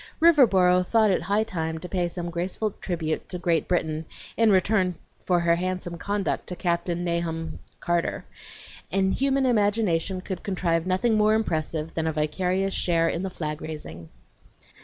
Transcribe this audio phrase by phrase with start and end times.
[0.19, 4.95] Riverboro thought it high time to pay some graceful tribute to Great Britain in return
[5.23, 8.25] for her handsome conduct to Captain Nahum Carter,
[8.91, 13.61] and human imagination could contrive nothing more impressive than a vicarious share in the flag
[13.61, 14.09] raising.